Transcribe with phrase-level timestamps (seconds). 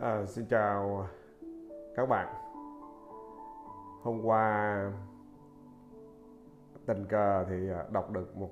[0.00, 1.06] À, xin chào
[1.96, 2.34] các bạn.
[4.02, 4.92] Hôm qua
[6.86, 8.50] tình cờ thì à, đọc được một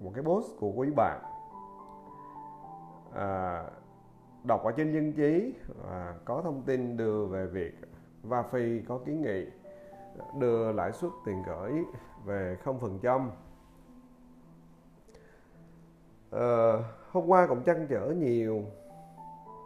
[0.00, 1.20] một cái post của quý bạn
[3.14, 3.64] à,
[4.44, 7.74] đọc ở trên dân trí và có thông tin đưa về việc
[8.24, 9.46] Vafi có kiến nghị
[10.38, 11.84] đưa lãi suất tiền gửi
[12.24, 12.98] về 0%.
[13.02, 13.30] trăm
[16.30, 18.64] ờ, hôm qua cũng chăn trở nhiều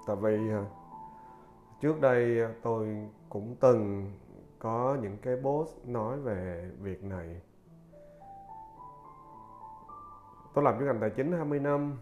[0.06, 0.65] tại vì ờ,
[1.80, 4.12] trước đây ờ, tôi cũng từng
[4.59, 7.41] có những cái post nói về việc này.
[10.55, 11.97] Tôi làm trong ngành tài chính 20 năm.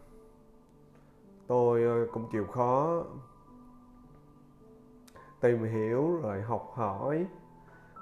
[1.46, 3.04] Tôi ờ, cũng chịu khó
[5.40, 7.26] tìm hiểu, rồi học hỏi,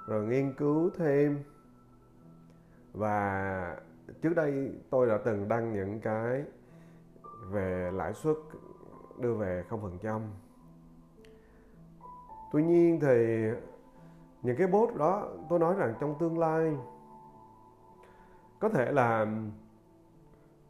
[0.07, 1.43] rồi nghiên cứu thêm.
[2.93, 3.77] Và
[4.21, 6.43] trước đây tôi đã từng đăng những cái
[7.49, 8.35] về lãi suất
[9.19, 10.21] đưa về 0%.
[12.51, 13.47] Tuy nhiên thì
[14.41, 16.77] những cái bot đó tôi nói rằng trong tương lai
[18.59, 19.27] có thể là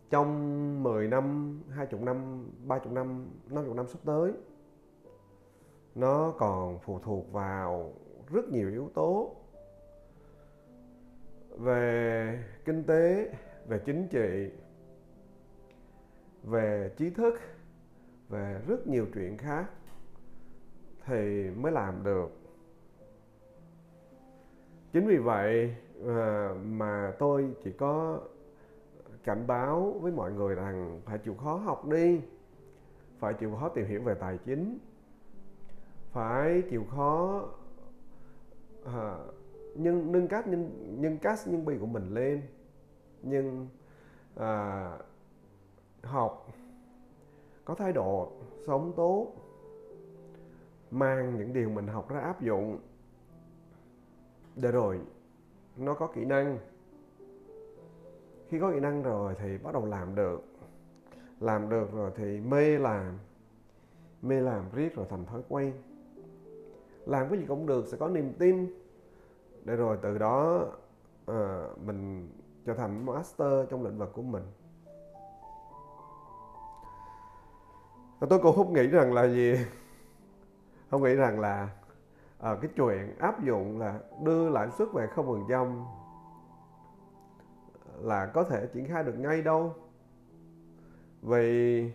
[0.09, 4.33] trong 10 năm, 20 năm, 30 năm, 50 năm sắp tới
[5.95, 7.94] nó còn phụ thuộc vào
[8.34, 9.36] rất nhiều yếu tố
[11.58, 13.34] về kinh tế,
[13.67, 14.52] về chính trị,
[16.44, 17.34] về trí thức
[18.30, 19.66] về rất nhiều chuyện khác
[21.05, 22.31] thì mới làm được.
[24.94, 28.19] Chính vì vậy ờ, mà tôi chỉ có
[29.23, 32.22] cảnh báo với mọi người rằng phải chịu khó học đi
[33.19, 34.80] phải chịu khó tìm hiểu về tài chính
[36.11, 37.44] phải chịu khó
[38.84, 39.31] ờ, à,
[39.75, 42.41] nhưng nâng cách nhân nhân cách nhân bì của mình lên
[43.23, 43.67] nhưng
[44.35, 45.00] à, ờ,
[46.03, 46.47] học
[47.69, 48.31] có thái độ
[48.68, 49.34] sống tốt
[50.91, 52.80] mang những điều mình học ra áp dụng.
[54.56, 55.00] Để rồi
[55.78, 56.58] nó có kỹ năng.
[58.47, 60.44] Khi có kỹ năng rồi thì bắt đầu làm được.
[61.40, 63.18] Làm được rồi thì mê làm.
[64.22, 65.74] Mê làm riết rồi thành thói quen.
[67.06, 68.68] Làm cái gì cũng được sẽ có niềm tin.
[69.63, 70.66] Để rồi từ đó
[71.25, 72.29] à, mình
[72.66, 74.44] trở thành master trong lĩnh vực của mình.
[78.19, 79.56] Và tôi cũng không nghĩ rằng là gì.
[80.91, 81.69] Không nghĩ rằng là
[82.40, 85.84] à, cái chuyện áp dụng là đưa lãi suất về không phần trăm
[88.02, 89.74] là có thể triển khai được ngay đâu.
[91.22, 91.91] Vì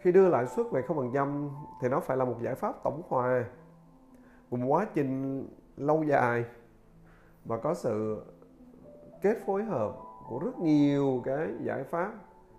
[0.00, 1.50] khi đưa lãi suất về không phần trăm
[1.80, 3.44] thì nó phải là một giải pháp tổng hòa
[4.50, 6.44] một quá trình lâu dài
[7.44, 8.22] và có sự
[9.22, 9.96] kết phối hợp
[10.28, 12.12] của rất nhiều cái giải pháp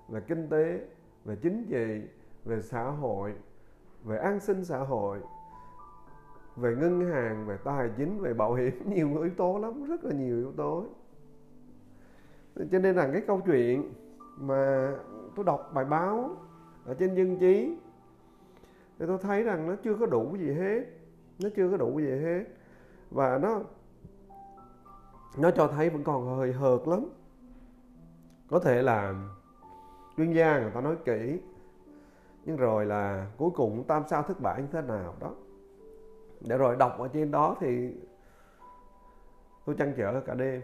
[0.10, 0.80] về kinh tế
[1.26, 2.02] về chính trị
[2.48, 3.34] về xã hội,
[4.04, 5.20] về an sinh xã hội,
[6.56, 10.14] về ngân hàng, về tài chính, về bảo hiểm, nhiều yếu tố lắm, rất là
[10.14, 10.86] nhiều yếu tố.
[12.72, 13.94] Cho nên là cái câu chuyện
[14.38, 14.92] mà
[15.36, 16.36] tôi đọc bài báo
[16.86, 17.78] ở trên dân trí
[19.00, 20.86] thì tôi thấy rằng nó chưa có đủ gì hết,
[21.40, 22.44] nó chưa có đủ gì hết.
[23.12, 23.62] Và nó
[25.38, 27.06] nó cho thấy vẫn còn hơi hợt lắm.
[28.50, 29.14] Có thể là
[30.18, 31.40] chuyên gia người ta nói kỹ
[32.48, 35.36] nhưng rồi là cuối cùng tam sao thất bại như thế nào đó.
[36.42, 37.96] Để rồi đọc ở trên đó thì
[39.66, 40.62] tôi chăn trở cả đêm.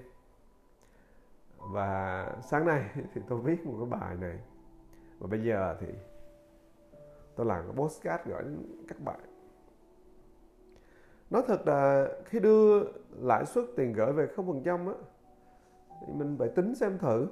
[1.57, 4.39] Và sáng nay thì tôi viết một cái bài này.
[5.19, 5.87] Và bây giờ thì
[7.35, 9.19] tôi làm cái postcard gửi đến các bạn.
[11.29, 14.93] Nói thật là khi đưa lãi suất tiền gửi về không phần trăm á,
[16.01, 17.27] thì mình phải tính xem thử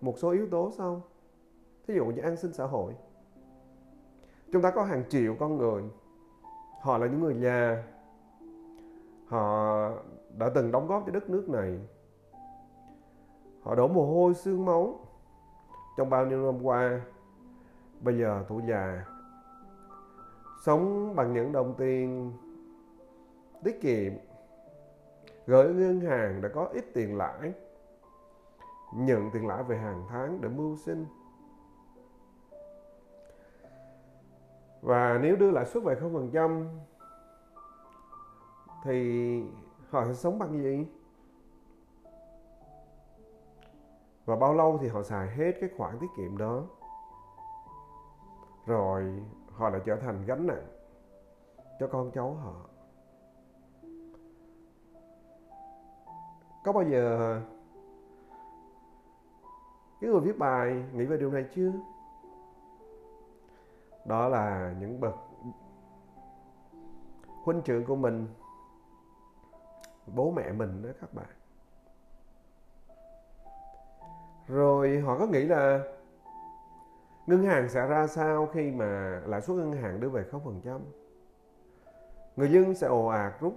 [0.00, 1.02] một số yếu tố sau.
[1.86, 2.94] Thí dụ như an sinh xã hội
[4.52, 5.82] chúng ta có hàng triệu con người.
[6.82, 7.84] Họ là những người già
[9.28, 9.90] họ
[10.38, 11.78] đã từng đóng góp cho đất nước này.
[13.62, 15.00] Họ đổ mồ hôi xương máu
[15.96, 17.00] trong bao nhiêu năm qua.
[18.00, 19.04] Bây giờ tuổi già,
[20.64, 22.32] sống bằng những đồng tiền
[23.64, 24.12] tiết kiệm,
[25.46, 27.52] gửi ngân hàng đã có ít tiền lãi,
[28.94, 31.06] nhận tiền lãi về hàng tháng để mưu sinh.
[34.80, 36.68] Và nếu đưa lãi suất về không phần trăm,
[38.84, 39.42] thì
[39.90, 40.86] họ sẽ sống bằng gì?
[44.24, 46.62] Và bao lâu thì họ xài hết cái khoản tiết kiệm đó?
[48.66, 49.22] Rồi,
[49.52, 50.66] họ lại trở thành gánh nặng
[51.80, 52.54] cho con cháu họ.
[56.64, 57.40] Có bao giờ
[60.00, 61.72] cái người viết bài nghĩ về điều này chưa?
[64.08, 65.14] Đó là những bậc
[67.44, 68.28] huynh trưởng của mình,
[70.06, 71.26] bố mẹ mình đó các bạn
[74.48, 75.80] rồi họ có nghĩ là
[77.26, 80.80] ngân hàng sẽ ra sao khi mà lãi suất ngân hàng đưa về 0%?
[82.36, 83.54] Người dân sẽ ồ ạt rút,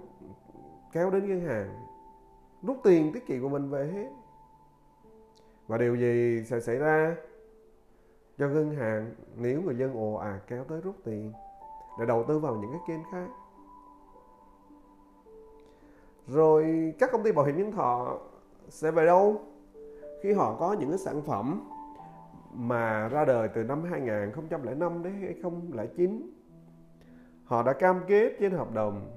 [0.92, 1.86] kéo đến ngân hàng,
[2.62, 4.08] rút tiền tiết kiệm của mình về hết.
[5.66, 7.16] Và điều gì sẽ xảy ra
[8.42, 11.32] cho ngân hàng, nếu người dân ồ ạt kéo tới rút tiền
[12.00, 13.28] để đầu tư vào những cái kênh khác?
[16.26, 18.18] Rồi các công ty bảo hiểm nhân thọ
[18.68, 19.40] sẽ về đâu?
[20.22, 21.68] Khi họ có những cái sản phẩm
[22.54, 26.30] mà ra đời từ năm 2005 đến 2009
[27.44, 29.10] họ đã cam kết trên hợp đồng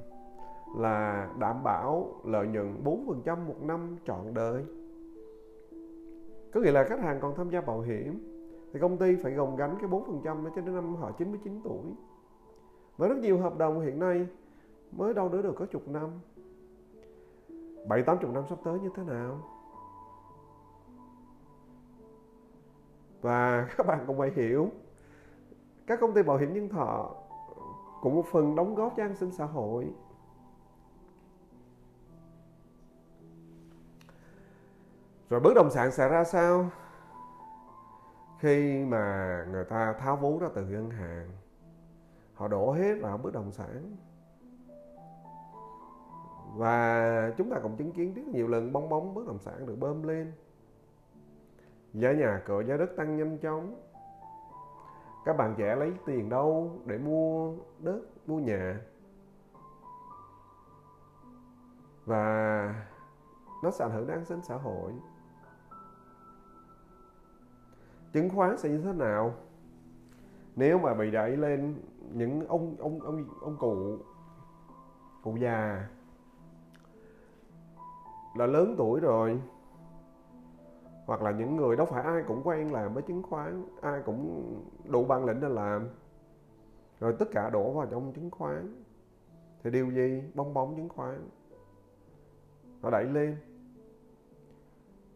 [0.78, 4.66] là đảm bảo lợi nhuận 4% một năm trọn đời
[6.54, 8.35] có nghĩa là khách hàng còn tham gia bảo hiểm
[8.76, 11.84] thì công ty phải gồng gánh cái 4% đó cho đến năm họ 99 tuổi.
[12.98, 14.28] Và rất nhiều hợp đồng hiện nay
[14.92, 16.10] mới đâu đó được có chục năm.
[17.88, 19.40] Bảy, tám chục năm sắp tới như thế nào?
[23.22, 24.70] Và các bạn cũng phải hiểu,
[25.88, 27.16] các công ty bảo hiểm nhân thọ
[28.02, 29.94] cũng một phần đóng góp cho an sinh xã hội.
[35.30, 36.70] Rồi bất động sản sẽ ra sao?
[38.46, 41.30] Khi mà người ta tháo vốn ra từ ngân hàng,
[42.34, 43.96] họ đổ hết vào bất động sản.
[46.56, 49.76] Và chúng ta cũng chứng kiến rất nhiều lần bong bóng bất động sản được
[49.80, 50.34] bơm lên.
[51.94, 53.82] Giá nhà cửa, giá đất tăng nhanh chóng.
[55.26, 58.82] Các bạn trẻ lấy tiền đâu để mua đất, mua nhà?
[62.06, 62.86] Và
[63.64, 64.94] nó sẽ ảnh hưởng đến an sinh xã hội
[68.16, 69.34] chứng khoán sẽ như thế nào?
[70.56, 71.76] Nếu mà bị đẩy lên
[72.14, 73.98] những ông ông ông ông cụ
[75.24, 75.88] cụ già
[78.36, 79.42] là lớn tuổi rồi,
[81.06, 84.54] hoặc là những người đâu phải ai cũng quen làm với chứng khoán, ai cũng
[84.86, 85.88] đủ bản lĩnh để làm,
[87.00, 88.84] rồi tất cả đổ vào trong chứng khoán,
[89.64, 90.24] thì điều gì?
[90.36, 91.30] Bong bóng chứng khoán.
[92.82, 93.38] Nó đẩy lên.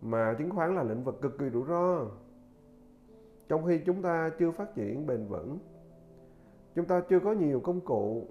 [0.01, 2.05] Mà chứng khoán là lĩnh vực cực kỳ rủi ro
[3.49, 5.59] trong khi chúng ta chưa phát triển bền vững,
[6.75, 8.27] chúng ta chưa có nhiều công cụ,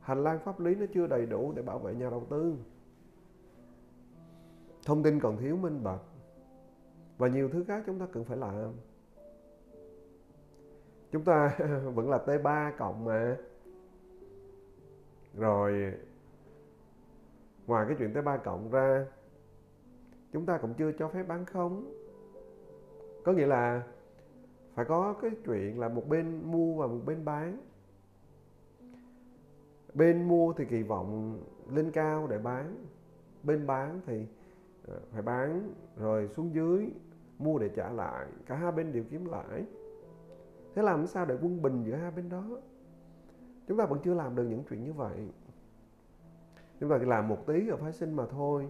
[0.00, 2.54] hành lang pháp lý nó chưa đầy đủ để bảo vệ nhà đầu tư.
[4.86, 6.00] Thông tin còn thiếu minh bạch
[7.18, 8.72] và nhiều thứ khác chúng ta cần phải làm.
[11.12, 11.56] Chúng ta
[11.94, 13.36] vẫn là T3 cộng mà.
[15.34, 15.94] Rồi,
[17.66, 19.06] ngoài cái chuyện T3 cộng ra,
[20.32, 21.92] chúng ta cũng chưa cho phép bán không
[23.24, 23.82] có nghĩa là
[24.74, 27.58] phải có cái chuyện là một bên mua và một bên bán.
[29.94, 31.40] Bên mua thì kỳ vọng
[31.70, 32.84] lên cao để bán.
[33.42, 34.26] Bên bán thì
[34.86, 36.90] ờ, phải bán rồi xuống dưới,
[37.38, 38.26] mua để trả lại.
[38.46, 39.66] Cả hai bên đều kiếm lãi.
[40.74, 42.44] Thế làm sao để quân bình giữa hai bên đó?
[43.68, 45.28] Chúng ta vẫn chưa làm được những chuyện như vậy.
[46.80, 48.68] Chúng ta chỉ làm một tí ở phái sinh mà thôi.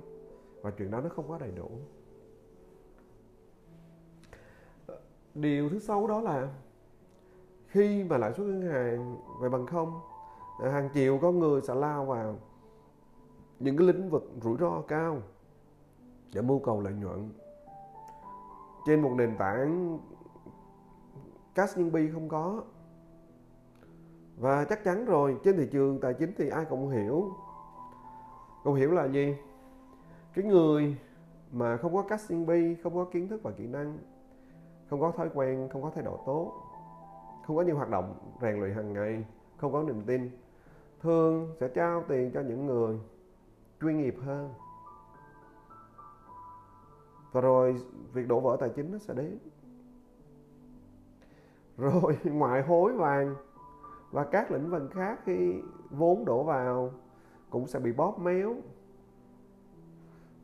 [0.62, 1.71] Và chuyện đó nó không quá đầy đủ.
[5.35, 6.49] Điều thứ sáu đó là
[7.67, 10.00] khi mà lãi suất ngân hàng về bằng không
[10.62, 12.38] à, hàng triệu con người sẽ lao vào
[13.61, 15.19] những cái lĩnh vực rủi ro cao
[16.35, 17.31] để mưu cầu lợi nhuận.
[18.87, 19.99] Trên một nền tảng
[21.55, 22.62] cash nhân bi không có.
[24.38, 27.33] Và chắc chắn rồi, trên thị trường tài chính thì ai cũng hiểu.
[28.64, 29.37] Cũng hiểu là gì?
[30.35, 30.97] Cái người
[31.53, 33.99] mà không có cash nhân bi, không có kiến thức và kỹ năng
[34.91, 36.53] không có thói quen, không có thái độ tốt,
[37.47, 39.25] không có nhiều hoạt động rèn luyện hàng ngày,
[39.57, 40.31] không có niềm tin.
[41.00, 42.99] Thường sẽ trao tiền cho những người
[43.81, 44.55] chuyên nghiệp hơn.
[47.33, 49.38] Và rồi việc đổ vỡ tài chính nó sẽ đến.
[51.76, 53.35] Rồi ngoại hối vàng
[54.11, 56.91] và các lĩnh vực khác khi vốn đổ vào
[57.50, 58.55] cũng sẽ bị bóp méo.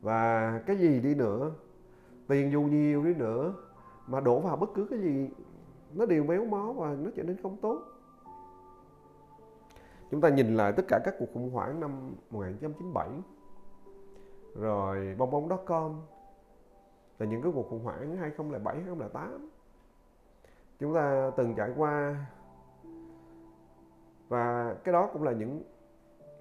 [0.03, 1.51] Và cái gì đi nữa?
[2.29, 3.55] Tiền dù nhiều đi nữa
[4.11, 5.31] mà đổ vào bất cứ cái gì,
[5.95, 7.83] nó đều méo mó và nó trở nên không tốt.
[10.11, 13.09] Chúng ta nhìn lại tất cả các cuộc khủng hoảng năm 1997
[14.55, 16.01] rồi bong bóng com
[17.19, 19.51] là những cái cuộc khủng hoảng 2007 2008
[20.79, 22.27] chúng ta từng trải qua
[24.29, 25.63] và cái đó cũng là những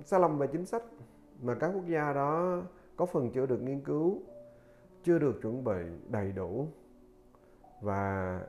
[0.05, 0.83] sai lầm về chính sách
[1.41, 2.61] mà các quốc gia đó
[2.95, 4.21] có phần chưa được nghiên cứu,
[5.03, 6.67] chưa được chuẩn bị đầy đủ
[7.81, 8.41] và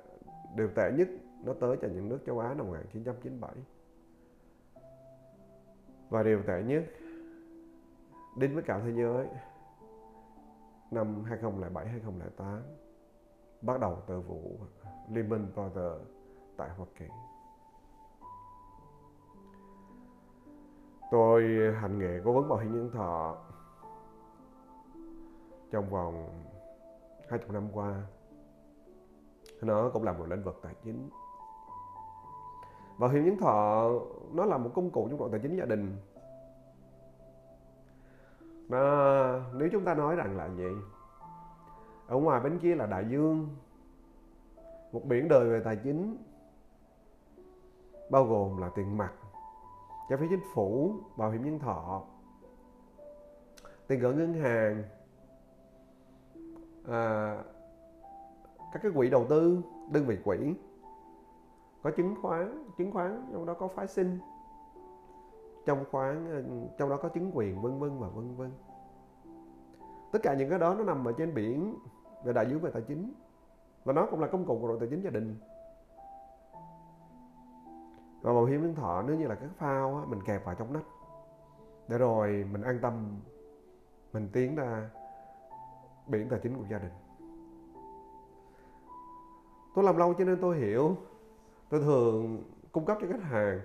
[0.56, 1.08] điều tệ nhất,
[1.44, 3.50] nó tới cho những nước châu Á năm 1997
[6.10, 6.84] và điều tệ nhất,
[8.36, 9.28] đến với cả thế giới,
[10.90, 12.62] năm 2007 2008
[13.62, 14.58] bắt đầu từ vụ
[15.10, 16.02] Lehman Brothers
[16.56, 17.06] tại Hoa Kỳ.
[21.10, 21.42] Tôi
[21.80, 23.36] hành nghề cố vấn bảo hiểm nhân thọ
[25.70, 26.44] trong vòng
[27.28, 28.02] 20 năm qua.
[29.60, 31.10] Nó cũng là một lĩnh vực tài chính.
[32.98, 33.90] Bảo hiểm nhân thọ
[34.32, 35.96] nó là một công cụ trong đoạn tài chính gia đình.
[38.68, 38.80] Nó,
[39.54, 40.70] nếu chúng ta nói rằng là gì?
[42.06, 43.48] Ở ngoài bên kia là đại dương,
[44.92, 46.16] một biển đời về tài chính
[48.10, 49.12] bao gồm là tiền mặt
[50.08, 52.02] trái phiếu chính phủ bảo hiểm nhân thọ
[53.86, 54.84] tiền gửi ngân hàng
[56.88, 57.36] à,
[58.72, 60.54] các cái quỹ đầu tư đơn vị quỹ
[61.82, 64.18] có chứng khoán chứng khoán trong đó có phái sinh
[65.66, 68.52] trong khoán ờ, trong đó có chứng quyền vân vân và vân vân.
[70.12, 71.74] Tất cả những cái đó nó nằm ở trên biển
[72.24, 73.12] về đại dương về tài chính
[73.84, 75.36] và nó cũng là công cụ của đội tài chính gia đình.
[78.22, 80.72] Và bảo hiểm nhân thọ nếu như là các phao á, mình kẹp vào trong
[80.72, 80.86] nách
[81.88, 83.20] để rồi mình an tâm
[84.12, 84.90] mình tiến ra
[86.06, 86.92] biển tài chính của gia đình
[89.74, 90.96] tôi làm lâu cho nên tôi hiểu.
[91.68, 93.60] Tôi thường cung cấp cho khách hàng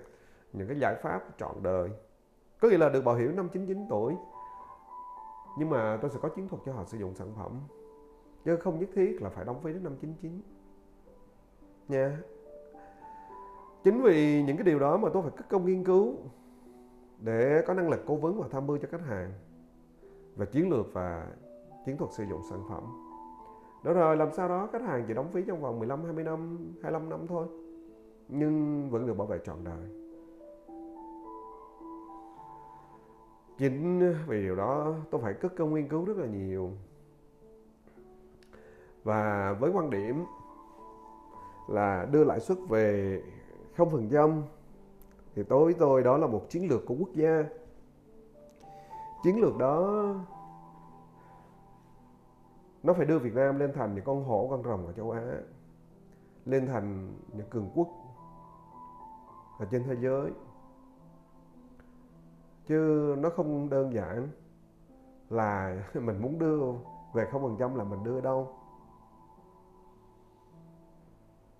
[0.53, 1.89] những cái giải pháp trọn đời.
[2.61, 4.15] Có nghĩa là được bảo hiểm năm 99 tuổi.
[5.57, 7.59] Nhưng mà tôi sẽ có chiến thuật cho họ sử dụng sản phẩm.
[8.45, 10.41] Chứ không nhất thiết là phải đóng phí đến năm 99
[11.87, 12.19] nha.
[13.83, 16.15] Chính vì những cái điều đó mà tôi phải cất công nghiên cứu
[17.19, 19.33] để có năng lực cố vấn và tham mưu cho khách hàng
[20.35, 21.27] về chiến lược và
[21.85, 23.04] chiến thuật sử dụng sản phẩm
[23.85, 26.57] đó rồi, làm sao đó khách hàng chỉ đóng phí trong vòng 15 20 năm
[26.83, 27.47] 25 năm thôi.
[28.27, 29.89] Nhưng vẫn được bảo vệ trọn đời.
[33.57, 36.71] Chính vì điều đó, tôi phải cất công nghiên cứu rất là nhiều.
[39.03, 40.25] Và với quan điểm
[41.67, 43.21] là đưa lãi suất về
[43.77, 44.43] không phần trăm,
[45.35, 47.43] thì tối với tôi đó là một chiến lược của quốc gia.
[49.23, 50.05] Chiến lược đó
[52.85, 55.23] nó phải đưa Việt Nam lên thành những con hổ, con rồng ở châu Á,
[56.45, 57.87] lên thành những cường quốc
[59.59, 60.31] ở trên thế giới.
[62.67, 64.29] Chứ nó không đơn giản
[65.29, 66.59] là mình muốn đưa
[67.13, 68.55] về không phần trăm là mình đưa đâu.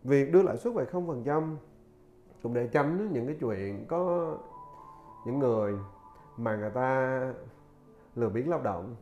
[0.04, 1.58] Việc đưa lãi suất về không phần trăm
[2.44, 4.34] cũng để tránh những cái chuyện có
[5.26, 5.74] những người
[6.38, 7.20] mà người ta
[8.16, 8.96] lừa biến lao động,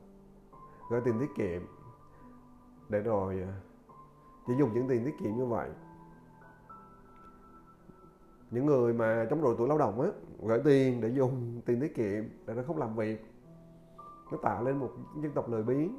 [0.89, 1.72] gửi tiền tiết kiệm
[2.93, 3.53] để rồi à,
[4.47, 5.69] chỉ dùng những tiền tiết kiệm như vậy.
[8.51, 10.07] Những người mà trong rồi tuổi lao động á,
[10.43, 13.25] gửi tiền để dùng tiền tiết kiệm để nó không làm việc,
[14.31, 14.89] nó tạo lên một
[15.21, 15.95] dân tộc lười biếng.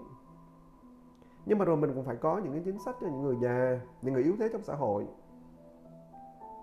[1.47, 3.81] Nhưng mà rồi mình cũng phải có những cái chính sách cho những người già,
[4.03, 5.07] những người yếu thế trong xã hội.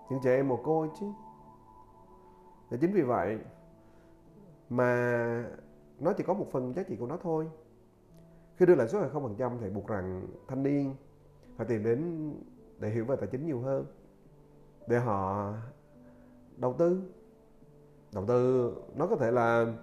[0.10, 1.06] Những trẻ em mồ côi chứ.
[2.70, 3.40] Và chính vì vậy
[4.70, 4.96] mà
[6.00, 7.50] nó chỉ có một phần giá trị của nó thôi
[8.62, 10.96] khi đưa lãi suất là không phần trăm thì buộc rằng thanh niên
[11.58, 12.32] phải tìm đến
[12.80, 13.86] để hiểu về tài chính nhiều hơn,
[14.88, 15.54] để họ
[16.58, 17.02] đầu tư.
[18.14, 19.74] Đầu tư nó có thể là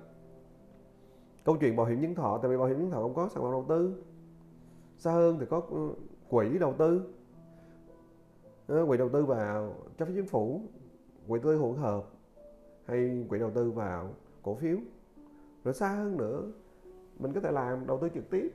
[1.44, 3.42] câu chuyện bảo hiểm nhân thọ, tại vì bảo hiểm nhân thọ không có sản
[3.42, 4.02] phẩm đầu tư.
[4.98, 5.62] Xa hơn thì có
[6.28, 7.14] quỹ đầu tư.
[8.66, 10.60] Ờ, quỹ đầu tư vào trái phiếu chính phủ,
[11.28, 12.04] quỹ đầu tư hỗn hợp
[12.84, 14.10] hay quỹ đầu tư vào
[14.42, 14.76] cổ phiếu.
[15.64, 16.42] Rồi xa hơn nữa,
[17.18, 18.50] mình có thể làm đầu tư trực tiếp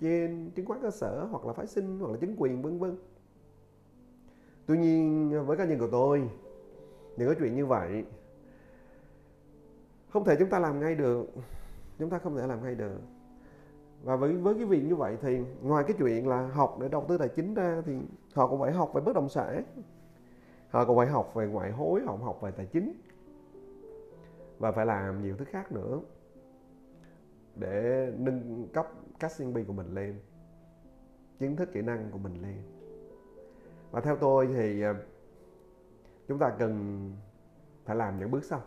[0.00, 2.96] trên chứng khoán cơ sở hoặc là phái sinh hoặc là chứng quyền, vân vân.
[4.66, 6.30] Tuy nhiên, với cá nhân của tôi
[7.16, 8.04] những cái chuyện như vậy,
[10.10, 11.26] không thể chúng ta làm ngay được.
[11.98, 13.00] Chúng ta không thể làm ngay được.
[14.04, 17.04] Và với với cái việc như vậy thì ngoài cái chuyện là học để đầu
[17.08, 17.92] tư tài chính ra thì
[18.34, 19.64] họ cũng phải học về bất động sản.
[20.70, 22.92] Họ cũng phải học về ngoại hối, họ học về tài chính.
[24.58, 26.00] Và phải làm nhiều thứ khác nữa
[27.58, 28.86] để nâng cấp
[29.20, 30.20] cách CNB của mình lên,
[31.38, 32.62] kiến thức kỹ năng của mình lên.
[33.90, 34.94] Và theo tôi thì ờ,
[36.28, 37.12] chúng ta cần
[37.84, 38.62] phải làm những bước sau.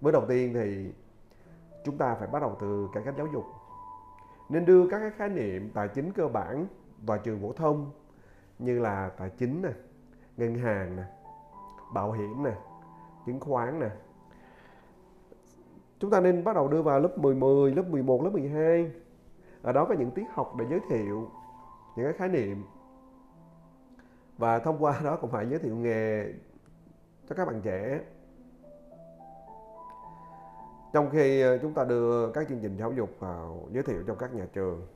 [0.00, 0.92] Bước đầu tiên thì
[1.84, 3.44] chúng ta phải bắt đầu từ cải cách giáo dục.
[4.48, 6.66] Nên đưa các cái khái niệm tài chính cơ bản
[7.06, 7.90] vào trường phổ thông
[8.58, 9.70] như là tài chính nè,
[10.36, 11.02] ngân hàng nè,
[11.94, 12.54] bảo hiểm nè,
[13.26, 13.90] chứng khoán nè
[16.00, 18.90] chúng ta nên bắt đầu đưa vào lớp 10, 10, lớp 11, lớp 12
[19.62, 21.30] ở đó có những tiết học để giới thiệu
[21.96, 22.64] những cái khái niệm.
[24.38, 26.32] Và thông qua đó cũng phải giới thiệu nghề
[27.28, 28.00] cho các bạn trẻ.
[30.92, 34.16] Trong khi ờ, chúng ta đưa các chương trình giáo dục vào giới thiệu trong
[34.18, 34.86] các nhà trường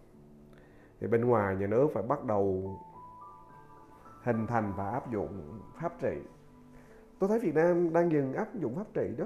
[1.01, 2.77] thì bên ngoài nhà nước phải bắt đầu
[4.23, 6.17] hình thành và áp dụng pháp trị.
[7.19, 9.25] Tôi thấy Việt Nam đang dừng áp dụng pháp trị đó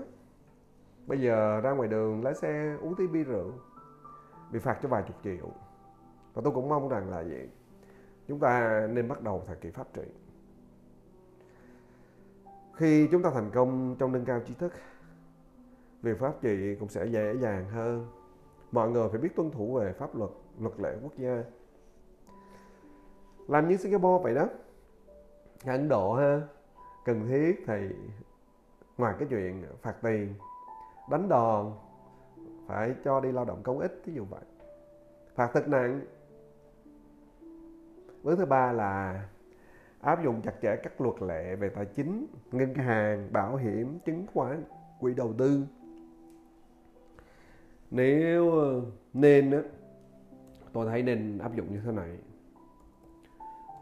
[1.06, 3.52] bây giờ ra ngoài đường lái xe uống tí bia rượu.
[4.52, 5.50] Bị phạt cho vài chục triệu.
[6.34, 7.48] Và tôi cũng mong rằng là vậy.
[8.28, 10.02] Chúng ta nên bắt đầu thời kỳ pháp trị.
[12.74, 14.72] Khi chúng ta thành công trong nâng cao trí thức,
[16.02, 18.06] việc pháp trị cũng sẽ dễ dàng hơn.
[18.72, 21.44] Mọi người phải biết tuân thủ về pháp luật luật lệ quốc gia.
[23.48, 24.48] Làm như Singapore vậy đó.
[25.64, 26.40] Ấn Độ ha,
[27.04, 27.88] cần thiết thì
[28.98, 30.34] ngoài cái chuyện phạt tiền
[31.10, 31.72] đánh đòn,
[32.66, 34.40] phải cho đi lao động công ích ví dụ vậy.
[35.34, 36.00] Phạt thật nặng.
[38.22, 39.24] Bước thứ ba là
[40.00, 44.26] áp dụng chặt chẽ các luật lệ về tài chính, ngân hàng, bảo hiểm, chứng
[44.34, 44.64] khoán,
[45.00, 45.66] quỹ đầu tư.
[47.90, 48.52] Nếu,
[49.12, 49.62] nên á,
[50.72, 52.18] tôi thấy nên áp dụng như thế này.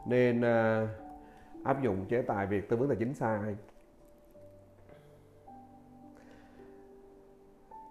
[0.06, 0.88] Nên à,
[1.64, 3.56] áp dụng chế tài việc tư vấn tài chính sai.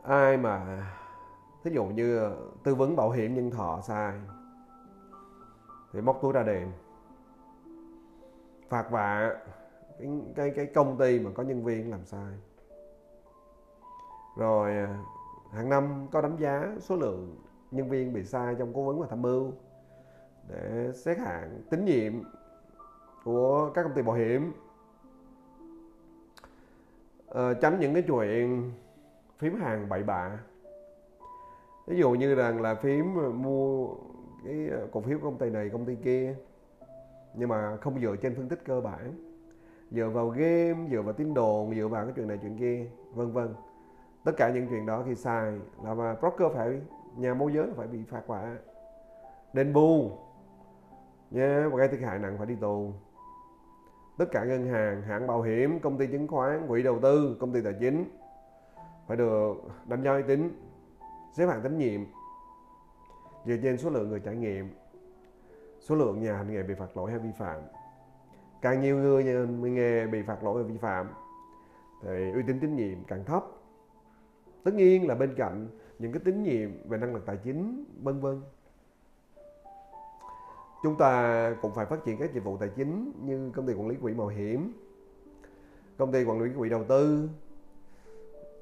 [0.04, 0.86] Ai mà
[1.64, 2.32] thí dụ như
[2.64, 4.14] tư vấn bảo hiểm nhân thọ sai
[5.94, 6.72] thì móc túi ra đền.
[8.70, 9.36] Phạt vạ
[10.00, 12.34] cái, cái cái công ty mà có nhân viên làm sai.
[14.38, 14.98] Rồi à,
[15.54, 17.36] hàng năm có đánh giá số lượng
[17.72, 19.52] nhân viên bị sai trong cố vấn và tham mưu
[20.50, 22.14] để xét hạng tín nhiệm
[23.24, 24.54] của các công ty bảo hiểm.
[27.30, 28.72] À, tránh những cái chuyện
[29.44, 30.40] phím hàng bậy bạ.
[31.88, 33.88] Ví dụ như rằng là phím ờ, mua
[34.46, 36.36] cái ờ, cổ phiếu của công ty này, công ty kia,
[37.36, 39.14] nhưng mà không dựa trên phân tích cơ bản.
[39.92, 43.32] Dựa vào game, dựa vào tin đồn, dựa vào cái chuyện này, chuyện kia, vân
[43.32, 43.54] vân.
[44.24, 46.82] Tất cả những chuyện đó khi sai, là mà broker phải,
[47.18, 48.58] nhà môi giới phải bị phạt quả.
[49.54, 50.12] Đền bù.
[51.32, 52.92] Nha và gây thiệt hại nặng phải đi tù.
[54.18, 57.54] Tất cả ngân hàng, hãng bảo hiểm, công ty chứng khoán, quỹ đầu tư, công
[57.54, 58.06] ty tài chính
[59.08, 59.54] phải được
[59.86, 60.50] đánh giá uy tín,
[61.34, 62.02] xếp hạng tín nhiệm.
[63.46, 64.70] Dựa trên số lượng người trải nghiệm,
[65.80, 67.62] số lượng nhà hành nghề bị phạt lỗi hay vi phạm.
[68.62, 71.08] Càng nhiều người nhà nghề bị phạt lỗi hay vi phạm,
[72.02, 73.46] thì uy tín tín nhiệm càng thấp.
[74.64, 75.68] Tất nhiên là bên cạnh
[76.00, 78.42] những cái tín nhiệm về năng lực tài chính, vân vân.
[80.84, 83.88] Chúng ta cũng phải phát triển các dịch vụ tài chính như công ty quản
[83.88, 84.74] lý quỹ bảo hiểm,
[85.98, 87.30] công ty quản lý quỹ đầu tư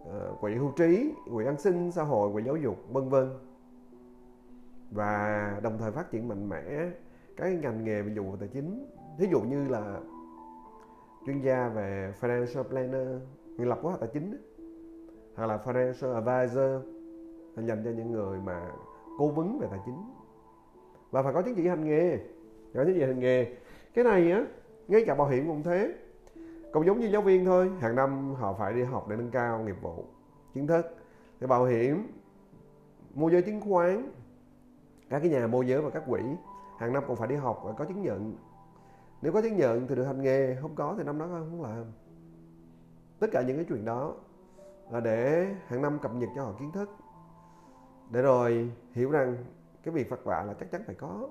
[0.05, 3.29] Ờ, quỹ hưu trí quỹ an sinh, xã hội quỹ giáo dục, vân vân.
[4.91, 6.91] Và đồng thời phát triển mạnh mẽ
[7.37, 8.85] các ngành nghề về dụng tài chính.
[9.17, 9.99] Thí dụ như là
[11.25, 13.07] chuyên gia về financial planner,
[13.57, 14.37] người lập kế hoạch tài chính
[15.35, 16.85] hoặc là financial advisor
[17.55, 18.71] dành cho những người mà
[19.17, 20.13] cố vấn về tài chính.
[21.11, 22.17] Và phải có chứng chỉ hành nghề.
[22.73, 23.55] Có chứng chỉ hành nghề.
[23.93, 24.45] Cái này á,
[24.87, 25.93] ngay cả bảo hiểm cũng thế
[26.71, 29.59] cũng giống như giáo viên thôi, hàng năm họ phải đi học để nâng cao
[29.59, 30.05] nghiệp vụ,
[30.53, 30.85] kiến thức
[31.39, 32.07] thì bảo hiểm,
[33.13, 34.11] môi giới chứng khoán,
[35.09, 36.21] các cái nhà môi giới và các quỹ.
[36.77, 38.35] Hàng năm còn phải đi học và có chứng nhận.
[39.21, 41.85] Nếu có chứng nhận thì được hành nghề, không có thì năm đó không làm.
[43.19, 44.13] Tất cả những cái chuyện đó
[44.91, 46.89] là để hàng năm cập nhật cho họ kiến thức.
[48.09, 49.37] Để rồi hiểu rằng
[49.83, 51.29] cái việc phạt vạ là chắc chắn phải có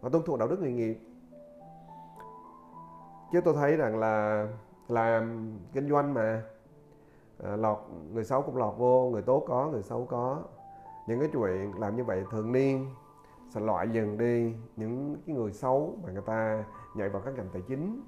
[0.00, 0.98] và tuân thủ đạo đức nghề nghiệp
[3.32, 4.46] chứ tôi thấy rằng là
[4.88, 6.42] làm kinh doanh mà
[7.44, 7.78] à, lọt
[8.12, 10.42] người xấu cũng lọt vô người tốt có người xấu có.
[11.06, 12.86] Những cái chuyện làm như vậy thường niên
[13.50, 16.64] sẽ loại dần đi những cái người xấu mà người ta
[16.94, 18.02] nhảy vào các ngành tài chính.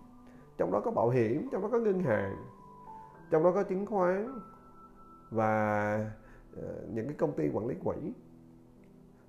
[0.59, 2.37] Trong đó có bảo hiểm trong đó có ngân hàng
[3.31, 4.39] trong đó có chứng khoán
[5.31, 5.93] và
[6.57, 7.97] ờ, những cái công ty quản lý quỹ.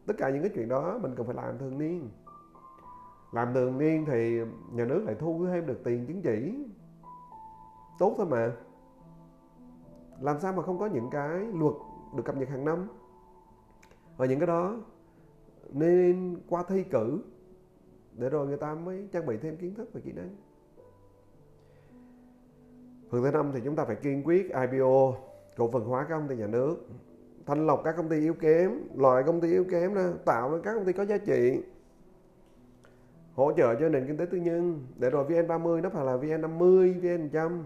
[0.05, 2.09] Tất cả những cái chuyện đó mình cần phải làm thường niên
[3.31, 4.39] làm thường niên thì
[4.71, 6.65] nhà nước lại thu thêm được tiền chứng chỉ.
[7.99, 8.51] Tốt thôi mà.
[10.19, 11.75] Làm sao mà không có những cái luật
[12.15, 12.87] được cập nhật hàng năm?
[14.17, 14.77] Và những cái đó
[15.69, 17.19] nên qua thi cử
[18.17, 20.35] để rồi người ta mới trang bị thêm kiến thức và kỹ năng.
[23.09, 25.13] Phần thứ năm thì chúng ta phải kiên quyết IPO
[25.57, 26.75] cổ phần hóa các công ty nhà nước,
[27.45, 30.57] thanh lọc các công ty yếu kém, loại công ty yếu kém đó tạo ra
[30.63, 31.63] các công ty có giá trị
[33.41, 34.87] hỗ trợ cho nền kinh tế tư nhân.
[34.97, 37.63] Để rồi VN30 nó phải là VN50 VN100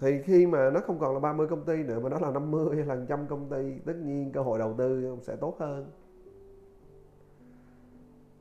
[0.00, 2.76] thì khi mà nó không còn là 30 công ty nữa, mà nó là 50
[2.76, 5.90] hay là 100 công ty, tất nhiên cơ hội đầu tư sẽ tốt hơn.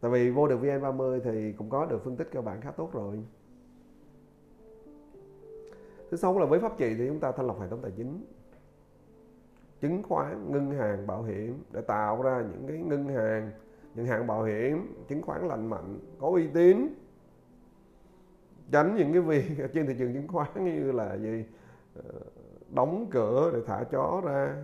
[0.01, 2.89] Tại vì vô được VN30 thì cũng có được phân tích cơ bản khá tốt
[2.93, 3.23] rồi.
[6.11, 8.21] Thứ sáu là với pháp trị thì chúng ta thanh lọc hệ thống tài chính
[9.81, 13.51] chứng khoán, ngân hàng bảo hiểm để tạo ra những cái ngân hàng.
[13.95, 16.87] Ngân hàng bảo hiểm, chứng khoán lành mạnh, có uy tín.
[18.71, 21.45] Tránh những cái việc trên thị trường chứng khoán như là gì?
[21.95, 22.11] Ờ,
[22.73, 24.55] đóng cửa để thả chó ra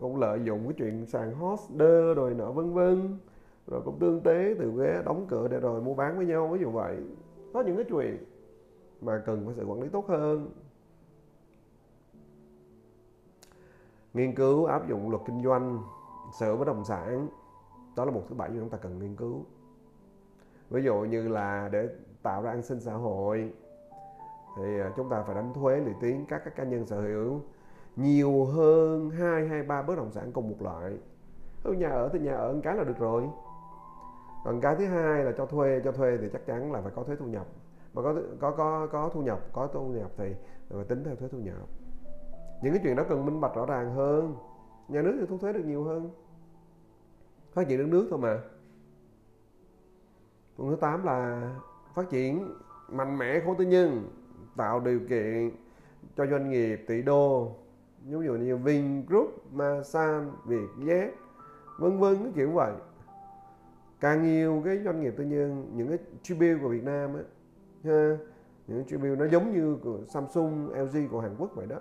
[0.00, 3.18] cũng lợi dụng cái chuyện sàn hoster rồi nọ, vân vân.
[3.66, 6.60] Rồi cũng tương tế từ ghế đóng cửa để rồi mua bán với nhau, ví
[6.60, 6.96] dụ vậy.
[7.52, 8.16] Có những cái chuyện
[9.00, 10.50] mà cần phải sự quản lý tốt hơn.
[14.14, 15.82] Nghiên cứu áp dụng luật kinh doanh,
[16.38, 17.28] sở bất động sản.
[17.96, 19.44] Đó là một thứ bảy mà chúng ta cần nghiên cứu.
[20.70, 21.88] Ví dụ như là để
[22.22, 23.52] tạo ra an sinh xã hội,
[24.56, 27.40] thì à, chúng ta phải đánh thuế lũy tiến các các cá nhân sở hữu
[27.96, 30.98] nhiều hơn hai hay ba bất động sản cùng một loại.
[31.64, 33.28] Nhà ở thì nhà ở một cái là được rồi.
[34.44, 37.04] Còn cái thứ hai là cho thuê cho thuê thì chắc chắn là phải có
[37.04, 37.46] thuế thu nhập.
[37.94, 40.34] Mà có có có có thu nhập, có thu nhập thì
[40.68, 41.68] phải tính theo thuế thu nhập
[42.62, 44.36] những cái chuyện đó cần minh bạch rõ ràng hơn.
[44.88, 46.10] Nhà nước thì thu thuế được nhiều hơn.
[47.52, 48.40] Phát triển đất nước thôi mà.
[50.56, 51.50] Phần thứ 8 là
[51.94, 52.54] phát triển
[52.88, 54.08] mạnh mẽ khối tư nhân
[54.56, 55.50] tạo điều kiện
[56.16, 57.52] cho doanh nghiệp tỷ đô
[58.04, 61.10] ví dụ như Vingroup, Masan, Vietjet
[61.78, 62.72] vân vân cái kiểu vậy.
[64.00, 67.22] Càng nhiều cái doanh nghiệp tư nhân những cái tribute của Việt Nam á
[67.84, 68.16] ha,
[68.66, 71.76] những tribute nó giống như của Samsung, LG của Hàn Quốc vậy đó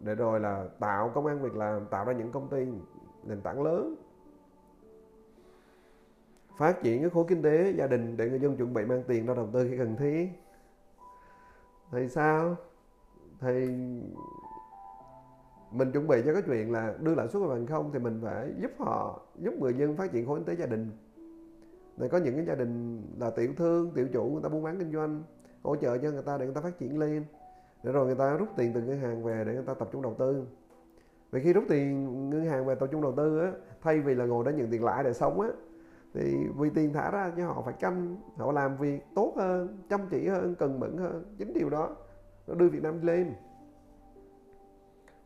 [0.00, 2.66] để rồi là tạo công an việc làm, tạo ra những công ty
[3.24, 3.94] nền tảng lớn.
[6.58, 9.26] Phát triển cái khối kinh tế gia đình để người dân chuẩn bị mang tiền
[9.26, 10.28] ra đầu tư khi cần thiết.
[11.92, 12.56] Thì sao?
[13.40, 13.66] Thì
[15.70, 18.52] mình chuẩn bị cho cái chuyện là đưa lãi suất bằng không thì mình phải
[18.60, 20.90] giúp họ, giúp người dân phát triển khối kinh tế gia đình.
[21.96, 24.78] Để có những cái gia đình là tiểu thương, tiểu chủ, người ta buôn bán
[24.78, 25.22] kinh doanh,
[25.62, 27.24] hỗ trợ cho người ta để người ta phát triển lên
[27.82, 30.02] để rồi người ta rút tiền từ ngân hàng về để người ta tập trung
[30.02, 30.46] đầu tư.
[31.30, 34.24] Vì khi rút tiền ngân hàng về tập trung đầu tư á, thay vì là
[34.24, 35.48] ngồi đó nhận tiền lãi để sống á,
[36.14, 40.00] thì vì tiền thả ra cho họ phải canh, họ làm việc tốt hơn, chăm
[40.10, 41.34] chỉ hơn cần mẫn hơn.
[41.38, 41.96] Chính điều đó
[42.46, 43.32] nó đưa Việt Nam lên.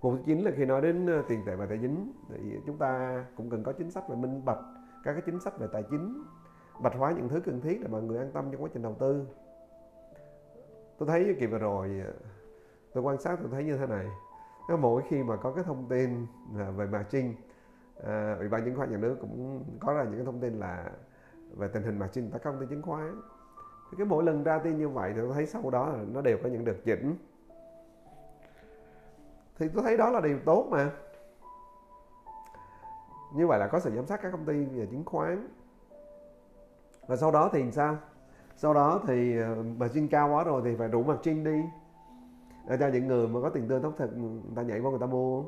[0.02, 2.36] Mục chính là khi nói đến ờ, tiền tệ và tài chính, thì
[2.66, 4.58] chúng ta cũng cần có chính sách về minh bạch,
[5.04, 6.22] các cái chính sách về tài chính,
[6.82, 8.96] bạch hóa những thứ cần thiết để mọi người an tâm trong quá trình đầu
[8.98, 9.26] tư.
[10.98, 12.12] Tôi thấy kỳ vừa rồi ờ,
[12.94, 14.06] tôi quan sát tôi thấy như thế này.
[14.68, 16.26] Nếu mỗi khi mà có cái thông tin
[16.76, 17.34] về margin
[18.04, 20.90] à, ủy ban chứng khoán nhà nước cũng có ra những cái thông tin là
[21.56, 23.20] về tình hình margin tại các công ty chứng khoán.
[23.90, 26.20] Thì cái mỗi lần ra tin như vậy thì tôi thấy sau đó là nó
[26.20, 27.16] đều có những đợt chỉnh.
[29.58, 30.90] Thì tôi thấy đó là điều tốt mà.
[33.34, 35.48] Như vậy là có sự giám sát các công ty về chứng khoán.
[37.06, 37.96] Và sau đó thì sao?
[38.56, 41.62] Sau đó thì ờ, margin cao quá rồi thì phải đủ margin đi
[42.68, 45.00] để cho những người mà có tiền tương tốt thật, người ta nhảy qua người
[45.00, 45.44] ta mua.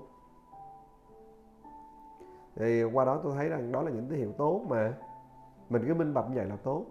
[2.56, 4.94] Thì qua đó tôi thấy rằng đó là những tín hiệu tốt mà.
[5.68, 6.84] Mình cứ minh bạch như vậy là tốt.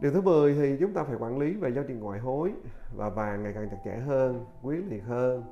[0.00, 2.52] Điều thứ 10 thì chúng ta phải quản lý về giao tiền ngoại hối
[2.96, 5.44] và vàng ngày càng chặt chẽ hơn quyết liệt hơn.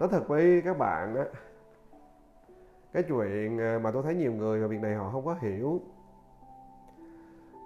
[0.00, 1.24] Nói thật với các bạn á
[2.92, 5.80] cái chuyện à, mà tôi thấy nhiều người về việc này họ không có hiểu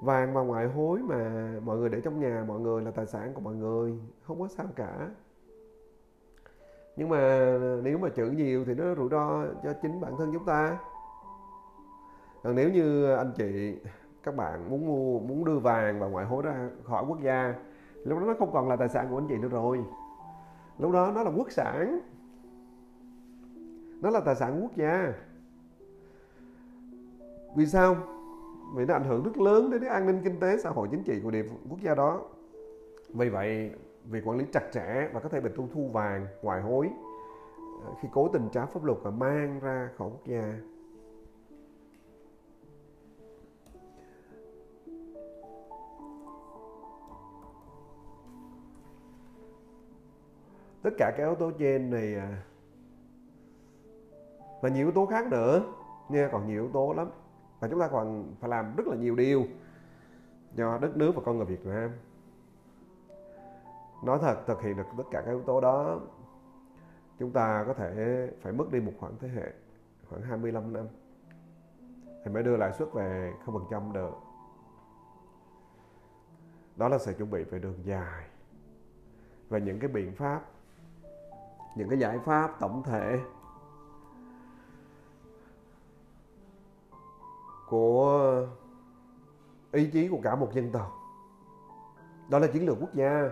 [0.02, 3.34] vàng và ngoại hối mà mọi người để trong nhà, mọi người là tài sản
[3.34, 5.08] của mọi người, không có sao cả.
[6.96, 7.18] Nhưng mà
[7.82, 10.78] nếu mà trữ nhiều thì nó rủi ro cho chính bản thân chúng ta.
[12.42, 13.78] Còn nếu như anh chị,
[14.22, 17.54] các bạn muốn mua, muốn đưa vàng và ngoại hối ra khỏi quốc gia,
[18.04, 19.84] lúc đó nó không còn là tài sản của anh chị nữa rồi.
[20.78, 22.00] Lúc đó nó là quốc sản.
[24.00, 25.12] Nó là tài sản quốc gia.
[27.56, 27.96] Vì sao?
[28.74, 31.02] Vì nó ảnh hưởng rất lớn đến cái an ninh kinh tế, xã hội, chính
[31.02, 32.20] trị của địa quốc gia đó.
[33.08, 33.70] Vì vậy,
[34.04, 36.90] việc quản lý chặt chẽ và có thể bị thu thu vàng ngoại hối
[37.84, 40.54] ờ, khi cố tình trái pháp luật và mang ra khỏi quốc gia.
[50.82, 52.26] Tất cả các yếu tố trên này ờ,
[54.62, 55.62] và nhiều yếu tố khác nữa,
[56.08, 57.08] nha, còn nhiều yếu tố lắm
[57.62, 59.44] và chúng ta còn phải làm rất là nhiều điều
[60.56, 61.90] cho đất nước và con người Việt Nam.
[64.04, 66.00] Nói thật, thực hiện được tất cả các yếu tố đó,
[67.18, 69.52] chúng ta có thể phải mất đi một khoảng thế hệ,
[70.08, 70.86] khoảng 25 năm
[72.24, 74.14] thì mới đưa lãi suất về không phần trăm được.
[76.76, 78.24] Đó là sự chuẩn bị về đường dài
[79.48, 80.42] và những cái biện pháp,
[81.76, 83.20] những cái giải pháp tổng thể
[87.72, 88.48] của ờ,
[89.72, 90.92] ý chí của cả một dân tộc.
[92.28, 93.30] Đó là chiến lược quốc gia.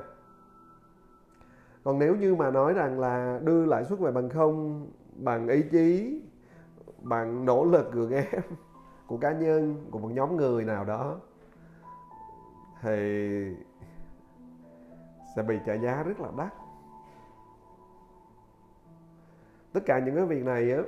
[1.85, 5.63] Còn nếu như mà nói rằng là đưa lãi suất về bằng không, bằng ý
[5.71, 6.21] chí,
[7.03, 8.47] bằng nỗ lực gượng ép
[9.07, 11.17] của cá nhân, của một nhóm người nào đó,
[12.83, 12.97] thì
[15.37, 16.55] sẽ bị trả giá rất là đắt.
[19.73, 20.83] Tất cả những cái việc này á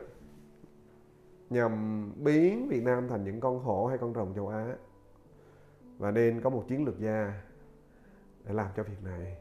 [1.52, 4.76] nhằm biến Việt Nam thành những con hổ hay con rồng châu Á.
[5.98, 7.42] Và nên có một chiến lược gia
[8.44, 9.36] để làm cho việc này.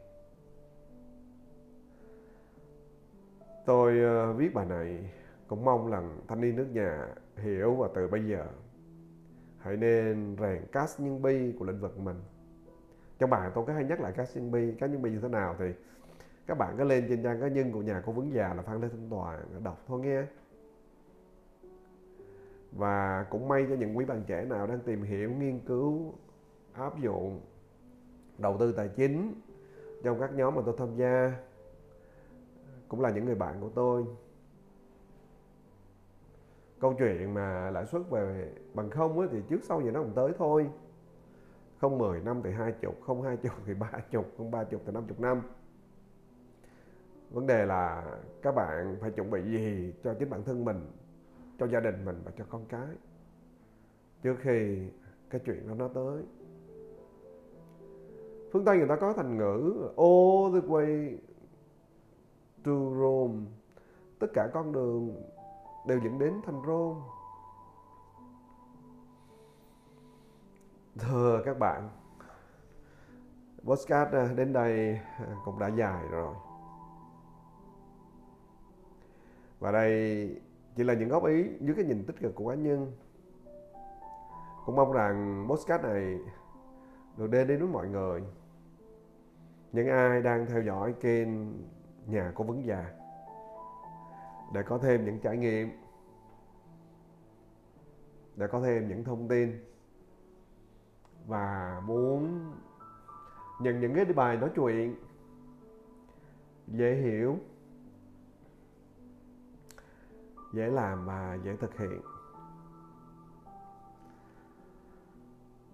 [3.65, 3.93] Tôi
[4.31, 5.11] uh, viết bài này
[5.47, 8.47] cũng mong rằng thanh niên nước nhà hiểu và từ bây giờ
[9.57, 12.21] hãy nên rèn cast nhân bi của lĩnh vực mình.
[13.19, 15.27] Trong bài tôi có hay nhắc lại cast nhân bi cast nhân bi như thế
[15.27, 15.65] nào thì
[16.47, 18.81] các bạn có lên trên trang cá nhân của nhà cố vấn già là phan
[18.81, 20.23] lê thanh toàn đọc thôi nghe
[22.71, 26.13] và cũng may cho những quý bạn trẻ nào đang tìm hiểu nghiên cứu
[26.73, 27.41] áp dụng
[28.37, 29.41] đầu tư tài chính
[30.03, 31.33] trong các nhóm mà tôi tham gia
[32.87, 34.05] cũng là những người bạn của tôi.
[36.79, 40.13] Câu chuyện mà lãi suất về bằng không ấy, thì trước sau gì nó cũng
[40.15, 40.69] tới thôi.
[41.77, 44.81] Không 10 năm thì hai chục không hai chục thì ba chục không ba chục
[44.85, 45.41] thì năm chục năm.
[47.31, 48.05] Vấn đề là
[48.41, 51.00] các bạn phải chuẩn bị gì cho chính bản thân mình?
[51.61, 52.87] Cho gia đình mình và cho con cái.
[54.23, 54.89] Trước khi
[55.29, 56.23] cái chuyện đó nó tới,
[58.51, 61.17] phương tây người ta có thành ngữ all the way
[62.63, 63.45] to Rome.
[64.19, 65.23] Tất cả con đường
[65.87, 67.01] đều dẫn đến thành Rome.
[70.99, 71.89] Thưa các bạn
[73.63, 76.35] podcast à, đến đây à, cũng đã dài rồi.
[79.59, 80.41] Và đây
[80.75, 82.91] chỉ là những góp ý dưới cái nhìn tích cực của cá nhân.
[84.65, 86.19] Cũng mong rằng podcast này
[87.17, 88.23] được đến đến với mọi người.
[89.71, 91.27] Những ai đang theo dõi kênh
[92.07, 92.91] nhà cố vấn già
[94.53, 95.69] để có thêm những trải nghiệm
[98.35, 99.65] để có thêm những thông tin
[101.27, 102.51] và muốn
[103.59, 104.95] nhận những cái bài nói chuyện
[106.67, 107.37] dễ hiểu
[110.53, 112.01] dễ làm và dễ thực hiện.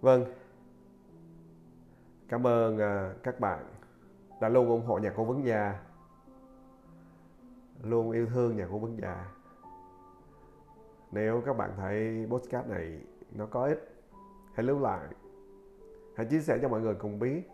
[0.01, 0.25] Vâng.
[2.27, 3.65] Cảm ơn à, các bạn
[4.41, 5.79] đã luôn ủng hộ nhà cố vấn già
[7.83, 9.37] luôn yêu thương nhà cố vấn già
[11.11, 12.99] nếu các bạn thấy podcast này
[13.31, 13.89] nó có ích,
[14.53, 15.07] hãy lưu lại,
[16.15, 17.49] hãy chia sẻ cho mọi người cùng biết.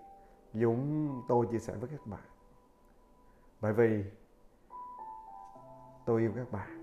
[0.53, 2.23] Dũng, tôi chia sẻ với các bạn.
[3.61, 4.03] Bởi vì
[6.05, 6.82] tôi yêu các bạn.